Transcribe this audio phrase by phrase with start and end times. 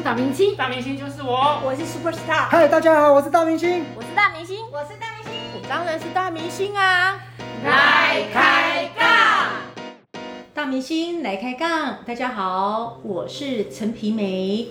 [0.00, 3.84] 是大明星，大明星就是我，我是 super star，嗨，大家好，我是大明星。
[3.94, 5.32] 我是大明星，我是大明星。
[5.54, 7.20] 我当然是大明星啊！
[7.62, 10.22] 来开杠，
[10.54, 14.68] 大明星来开杠，大家好，我是陈皮梅。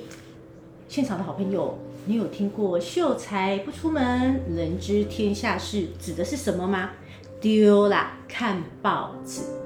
[0.87, 6.89] 现场的好朋友，你有听过“秀才不出门，人知天下事”指的是什么吗？
[7.39, 9.58] 丢啦，看报纸。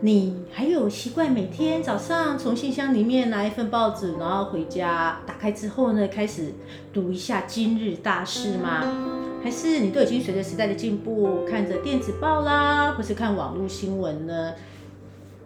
[0.00, 6.52] 你还有习惯每天早上从信箱里面拿一份报纸，然后回家打开之后呢，开始
[6.92, 8.84] 读一下今日大事吗？
[9.42, 14.52] 还是你都已经随着时代的进步，看着电子报啦，或是看网络新闻呢？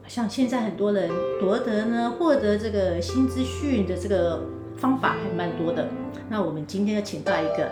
[0.07, 1.09] 像现在很多人
[1.41, 4.43] 夺得呢，获得这个新资讯的这个
[4.77, 5.89] 方法还蛮多的。
[6.29, 7.71] 那我们今天就请到一个，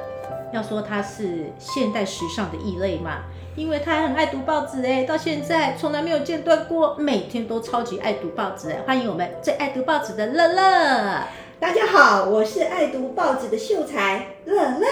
[0.52, 3.22] 要说他是现代时尚的异类嘛，
[3.54, 8.82] 因为他还很爱读报纸哎，到现在从来没有间断过，每天都超级爱读报纸哎。
[8.86, 11.22] 欢迎我们最爱读报纸的乐乐，
[11.60, 14.86] 大家好，我是爱读报纸的秀才乐乐。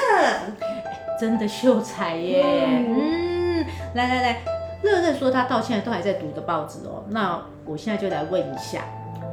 [1.20, 2.44] 真的秀才耶，
[2.88, 4.42] 嗯，来来来，
[4.82, 7.02] 乐乐说他到现在都还在读的报纸哦。
[7.08, 8.84] 那我现在就来问一下，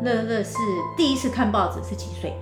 [0.01, 0.57] 乐乐是
[0.97, 2.33] 第一次看报纸是几岁？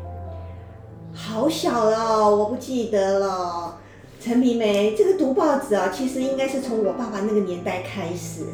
[1.14, 3.78] 好小了，我不记得了。
[4.24, 8.46] 陈皮梅，这个读报纸啊，其实应该是从我爸爸那个年代开始。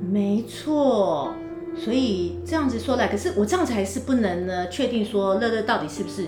[0.00, 1.34] 没错，
[1.76, 6.26] 所以这样子说来，可是我这样子还是不能呢，确定说乐乐到底是不是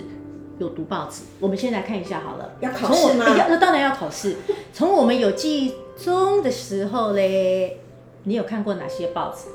[0.59, 1.21] 有读报纸。
[1.39, 4.35] 我们先来看一下好了，要考试吗那当然要考试。
[4.73, 7.79] 从我们有记忆中的时候嘞，
[8.23, 9.45] 你有看过哪些报纸？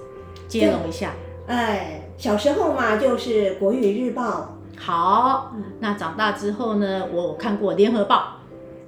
[0.48, 1.12] 接龙一下。
[1.47, 8.17] 哎，小时候嘛，就是《国语日报》好，那长大之后呢，我有看过《联合报》。《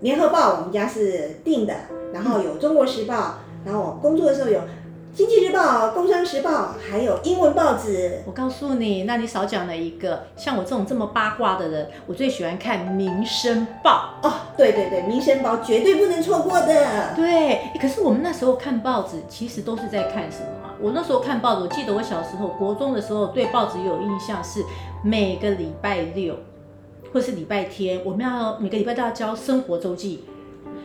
[0.00, 1.74] 联合报》，我们家是订的，
[2.12, 3.14] 然后有《中国时报》，
[3.64, 4.60] 然后我工作的时候有
[5.12, 6.50] 《经济日报》《工商时报》，
[6.88, 8.22] 还有英文报纸。
[8.24, 10.26] 我告诉你，那你少讲了一个。
[10.36, 16.72] 像我这种这么八卦的人，我最喜欢看《民生报哦，对对对，《民生报》绝对不能错过的》。。
[17.16, 20.70] 对，可是我们那时候看报纸，其实都是在看什么啊？
[20.80, 24.62] 我那时候看报纸，我记得我小时候国中的时候，对报纸有印象是
[25.02, 26.36] 每个礼拜六
[27.12, 30.24] 或是礼拜天，我们要每个礼拜都要交生活周记。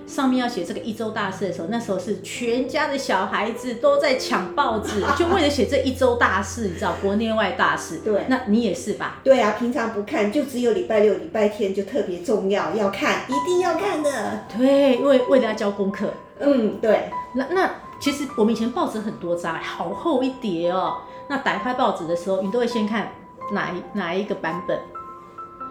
[0.06, 8.00] 上面要写这个一周大事的时候，那时候是全家的小孩子都在抢报纸， 就为了写这一周大事，你知道国内外大事。
[8.03, 9.22] 对那你也是吧？
[9.23, 14.44] 对啊，平常不看，就只有礼拜六、礼拜天就特别重要，要看，一定要看的。
[14.57, 16.09] 对，为为了要交功课。
[16.39, 17.09] 嗯，对。
[17.35, 20.97] 那那其实我们以前报纸很多张，好厚一叠哦。
[21.29, 23.13] 那打开报纸的时候，你都会先看
[23.53, 24.78] 哪一哪一个版本？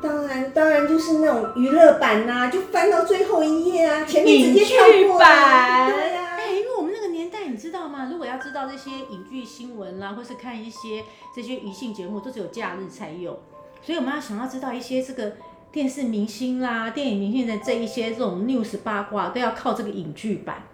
[0.03, 5.19] 当然，当然就是那种娱乐版呐、就翻到最后一页啊，前面直接跳过、影剧啊。
[5.19, 8.09] 版对呀、哎，因为我们那个年代，你知道吗？
[8.11, 11.05] 如果要知道这些影剧新闻啦，或是看一些
[11.35, 13.39] 这些娱性节目，都只有假日才有，
[13.81, 15.33] 所以我们要想要知道一些这个
[15.71, 20.65] 电视明星啦、电影明星的这一些这种 news 八卦，都要靠这个影剧版。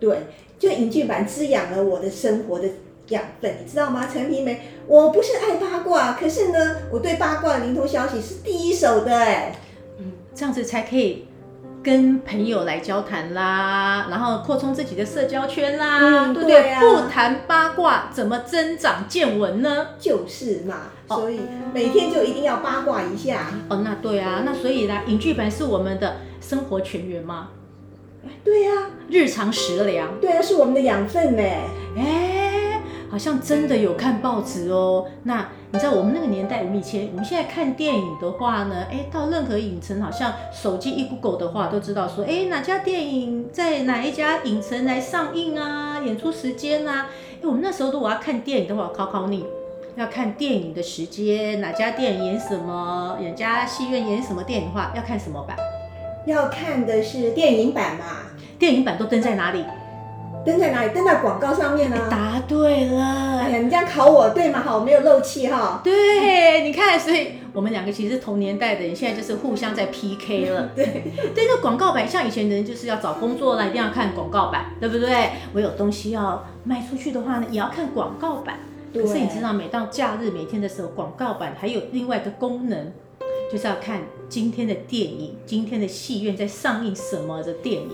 [0.00, 0.26] 对，
[0.58, 2.66] 就影剧版滋养了我的生活的
[3.10, 4.08] 养分，你知道吗？
[4.12, 9.52] 陈皮梅，我不是爱八卦，可是呢，我对八卦的灵通消息是第一手的哎。
[10.34, 11.26] 这样子才可以
[11.82, 16.60] 跟朋友来交谈啦，然后扩充自己的社交圈啦，嗯对不对？
[16.62, 19.88] 对啊不谈八卦，怎么增长见闻呢？
[19.98, 21.40] 就是嘛，哦所以
[21.74, 23.48] 每天就一定要八卦一下。
[23.68, 27.48] 哦，那对啊，那所以呢，影剧版是我们的生活全员吗？
[28.44, 28.72] 对呀、
[29.08, 30.20] 日常食粮。
[30.20, 31.42] 对啊，是我们的养分呢。
[31.98, 32.39] 哎，
[33.10, 35.06] 好像真的有看报纸哦。
[35.24, 47.08] 那你知道我们那个年代，我们以前我们现在看电影的话呢，哎，到任何影城，好像手机一 Google 的话，都知道说，哎，哪家电影在哪一家影城来上映啊，演出时间啊。
[47.42, 49.44] 哎，我们那时候如果要看电影的话，我考考你。
[49.96, 55.56] 要看电影的时间，哪家电影演什么，哪家戏院演什么电影的话，要看什么版？
[56.26, 58.04] 要看的是电影版嘛，
[58.58, 59.64] 电影版都登在哪里？
[60.44, 60.94] 登在哪里？
[60.94, 62.08] 登在广告上面啊。
[62.10, 64.62] 答对了哎，呀，你这样考我对吗？
[64.64, 65.80] 好，我没有漏气哈。
[65.84, 70.70] 对，你看，所以我们两个其实是同年代的人，现在就是互相在 PK 了。
[70.74, 71.04] 对，
[71.34, 75.30] 对，那广告版，像以前的人就是要找工作啦，一定要看广告版，对不对？
[75.52, 78.60] 我有东西要卖出去的话呢，也要看广告版。
[78.92, 82.92] 可是你知道，每到假日每天的时候，广告版还有另外一个功能，
[83.52, 87.90] 就是要看今天的电影，今天的戏院在上映什么的电影，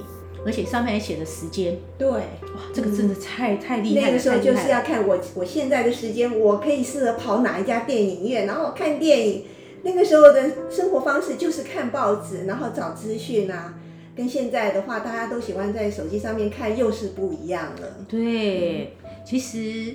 [0.46, 1.76] 而且上面还写了时间。
[1.98, 9.44] 对，哇，这个真的太、太厉害了，那个时候就是要看我我现在的时间，我可以适合跑哪一家电影院，然后看电影。
[9.82, 13.74] 那个时候的生活方式就是看报纸，然后找资讯啊。
[14.16, 17.88] 跟现在的话，大家都喜欢在手机上面看，又是不一样了。
[18.08, 19.94] 对，其实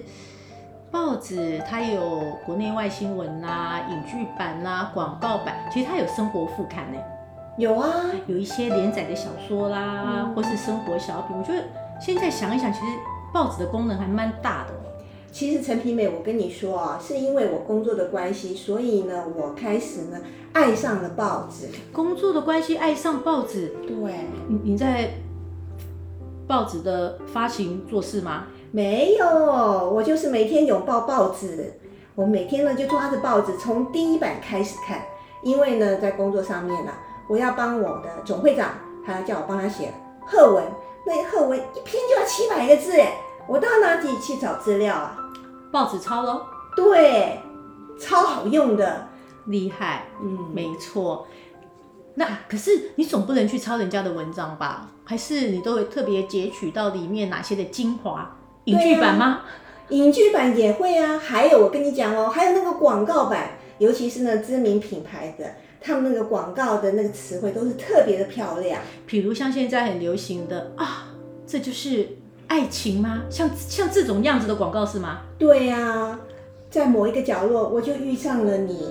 [0.91, 6.99] 报纸它有国内外新闻啦、影剧版啦、广告版，其实它有生活副刊呢，
[7.57, 7.89] 有啊，
[8.27, 11.37] 有一些连载的小说啦，嗯或是生活小品。
[11.37, 11.63] 我觉得
[11.99, 12.85] 现在想一想，其实
[13.33, 14.77] 报纸的功能还蛮大的哦。
[15.31, 20.17] 其实陈皮美，我跟你说啊，是因为我工作的关系，所以呢，我开始呢
[20.53, 21.67] 爱上了报纸。
[21.93, 25.11] 工作的关系爱上报纸，对，你你在
[26.47, 28.47] 报纸的发行做事吗？
[28.71, 29.25] 没有，
[29.89, 31.73] 我就是每天拥抱报纸，
[32.15, 35.01] 我每天呢就抓着报纸从第一版开始看，
[35.43, 36.91] 因为呢在工作上面呢、
[37.31, 38.71] 我要帮我的总会长，
[39.05, 39.93] 他叫我帮他写
[40.25, 40.65] 贺文，
[41.05, 45.17] 那贺文一篇就要七百个字哎，我到哪里去找资料啊？
[45.71, 46.41] 报纸抄喽，
[46.75, 47.39] 对，
[47.97, 49.07] 超好用的，
[49.45, 51.25] 厉害，嗯，没错。
[52.15, 54.89] 那可是你总不能去抄人家的文章吧？
[55.05, 58.29] 还是你都会特别截取到里面哪些的精华？
[58.65, 59.43] 影剧版吗？
[59.87, 65.45] 影剧版也会啊，还有我跟你讲哦，还有那个广告版，尤其是那知名品牌的，
[65.81, 68.79] 他们那个广告的那个词汇都是特别的漂亮。
[69.07, 71.07] 比如像现在很流行的啊，
[71.47, 72.07] 这就是
[72.47, 73.23] 爱情吗？
[73.29, 75.21] 像像这种样子的广告是吗？
[75.39, 76.19] 对呀、
[76.69, 78.85] 在某一个角落我就遇上了你，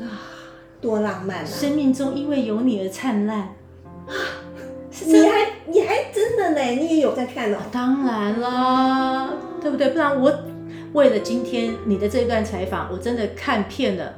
[0.00, 0.22] 啊，
[0.80, 1.44] 多浪漫啊！
[1.44, 3.56] 生命中因为有你而灿烂
[4.90, 5.20] 是你。
[5.20, 7.58] 还你还真的呢，你也有在看哦。
[7.72, 9.30] 当然啦，
[9.60, 9.88] 对不对？
[9.90, 10.32] 不然我
[10.92, 14.14] 为了今天你的这段采访，我真的看遍了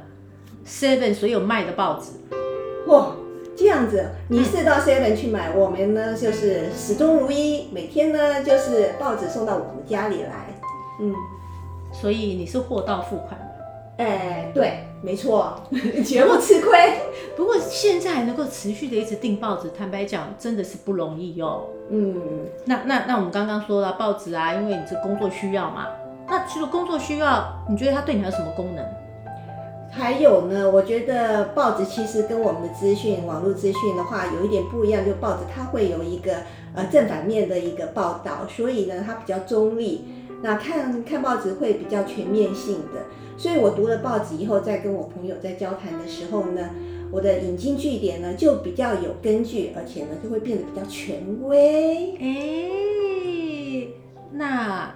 [0.65, 2.11] Seven 所有卖的报纸。
[2.87, 3.15] 哇，
[3.55, 10.53] 这样子，你是到 Seven 去买，我们呢就是始终如一，每天呢就是报纸送到我们家里来。
[10.99, 11.13] 嗯，
[11.91, 14.03] 所以你是货到付款的。
[14.03, 15.61] 哎，对，没错，
[16.03, 16.93] 绝不吃亏。
[17.35, 21.65] 不过现在能够持续的一直订报纸，坦白讲，真的是不容易哦。
[21.89, 22.19] 嗯，
[22.65, 25.87] 那那那我们刚刚说了报纸啊，因为你是工作需要嘛。
[26.27, 28.83] 那除了工作需要，你觉得它对你还有什么功能？
[29.95, 36.37] 还有呢，我觉得报纸其实跟我们的资讯、网络资讯的话有一点不一样，就报纸它会有一个
[36.73, 40.05] 呃正反面的一个报道，所以呢它比较中立。
[40.41, 43.05] 那看看报纸会比较全面性的，
[43.37, 46.71] 所以我读了报纸以后，在跟我朋友在交谈的时候呢，
[47.11, 52.17] 我的引经据典呢就比较有根据，而且呢就会变得比较权威。
[52.19, 53.87] 哎，
[54.33, 54.93] 那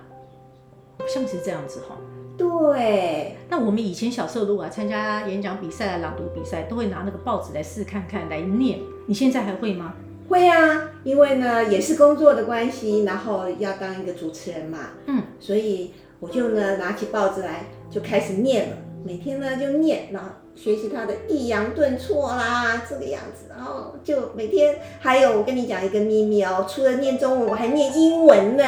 [1.07, 1.95] 像是这样子哈、
[2.37, 8.79] 对，那我们以前小时候如果要参加演讲比赛、朗读比赛，都会拿那个报纸来试看看，来念。
[9.07, 9.93] 你现在还会吗？
[10.27, 28.63] 会啊，因为呢也是工作的关系，然后要当一个主持人嘛，嗯，所以我就呢拿起报纸来就开始念了，每天呢就念，然后学习它的抑扬顿挫啦，这个样子，然后就每天还有我跟你讲一个秘密哦，除了念中文，我还念英文呢。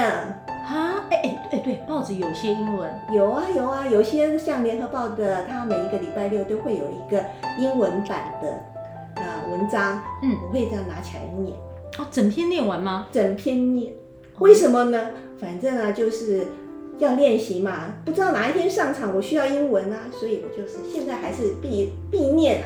[0.48, 0.99] 啊，
[1.70, 7.24] 对，报纸有些英文，有啊有啊，有些像联合报的，它每一个礼拜六都会有一个
[7.60, 8.60] 英文版的
[9.14, 11.56] 呃文章，嗯，我会这样拿起来念。
[12.00, 13.06] 哦，整篇念完吗？
[13.12, 13.94] 整篇念。
[14.40, 15.12] 为什么呢？
[15.40, 16.48] 反正啊，就是
[16.98, 22.66] 要练习嘛，不知道哪一天上场我需要英文啊，所以我就是现在还是必必念啊。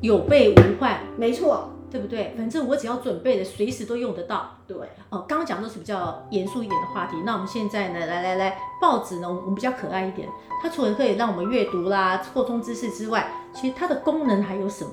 [0.00, 2.32] 有备无患，没错，对不对？
[2.36, 4.56] 反正我只要准备的，随时都用得到。
[4.66, 4.76] 对，
[5.08, 10.28] 哦，刚刚讲的是比较严肃一点的话题，那我们现在呢，来来来，报纸呢，我们比较可爱一点，
[10.62, 14.92] 它除了可以让我们阅读啦、扩充知识之外，其实它的功能还有什么？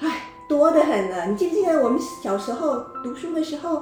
[0.00, 1.26] 唉，多得很了。
[1.26, 3.80] 你记不记得我们小时候读书的时候，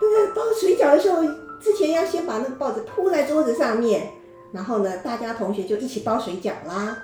[0.00, 1.22] 那个包水饺的时候，
[1.60, 4.14] 之前要先把那个报纸铺在桌子上面，
[4.52, 6.96] 然后呢，大家同学就一起包水饺啦。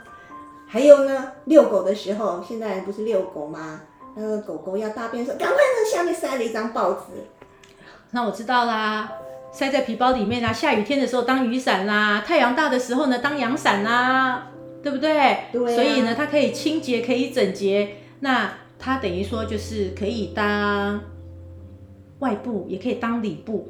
[0.66, 3.82] 还有呢，遛狗的时候，现在不是遛狗吗？
[4.16, 7.00] 那个狗狗要大便的时候，赶快在下面塞了一张报纸。
[8.12, 9.10] 那我知道啦，
[9.52, 14.50] 塞在皮包里面啦，下雨天的时候当雨伞啦，太阳大的时候呢当阳伞啦，
[14.82, 15.38] 对不对？
[15.52, 17.96] 对啊所以呢，它可以清洁，可以整洁。
[18.20, 21.00] 那它等于说就是可以当
[22.20, 23.68] 外部，也可以当里部。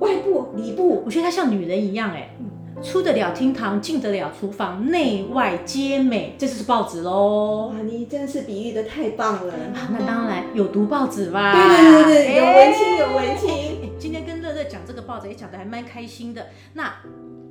[0.00, 2.34] 外部、里部，我觉得它像女人一样，哎，
[2.80, 7.72] 出得了厅堂，进得了厨房，内外皆美，这就是报纸喽。
[7.74, 9.52] 哇，你真是比喻的太棒了。
[9.52, 11.52] 啊那当然有读报纸吧？
[11.52, 13.50] 对对对对，有哎文青有文青。
[13.82, 16.46] 哎今天跟乐乐讲这个报纸也讲的还蛮开心的。
[16.72, 16.92] 那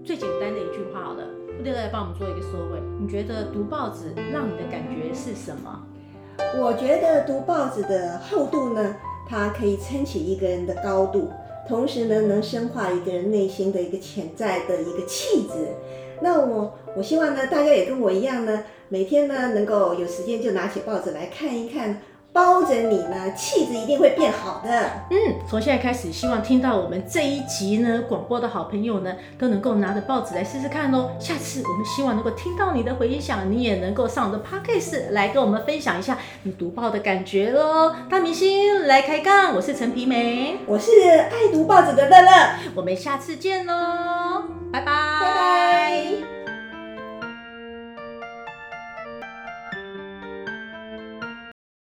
[0.04, 1.24] 最简单的一句话好了，
[1.64, 2.82] 乐乐来帮我们做一个收尾。
[3.00, 5.84] 你觉得读报纸让你的感觉是什么？
[6.60, 8.96] 我觉得读报纸的厚度呢，
[9.30, 11.30] 它可以撑起一个人的高度，
[11.72, 15.70] 同时呢，能深化一个人内心的一个潜在的一个气质。
[16.22, 22.02] 那我我希望呢，大家也跟我一样呢，每天呢能够有时间就拿起报纸来看一看，
[22.34, 24.90] 包着你呢，气质一定会变好的。
[25.10, 31.12] 嗯，从现在开始，希望听到我们这一集呢广播的好朋友呢，都能够拿着报纸来试试看哦。
[31.20, 37.94] 下次我们希望能够听到你的回响，你也能够上我的 podcast 来跟我们分享一下你读报的感觉喽。
[38.10, 43.74] 大明星来开杠，我是陈皮梅，我是爱读报纸的乐乐，我们下次见喽，
[44.72, 46.31] 拜拜，拜拜。